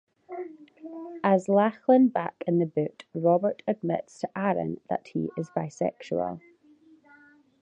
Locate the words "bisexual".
5.51-6.41